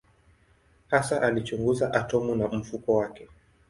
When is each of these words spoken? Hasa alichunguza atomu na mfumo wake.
Hasa 0.87 1.21
alichunguza 1.21 1.93
atomu 1.93 2.35
na 2.35 2.47
mfumo 2.47 2.97
wake. 2.97 3.27